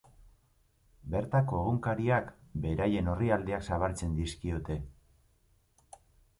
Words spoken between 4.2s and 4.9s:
dizkiote.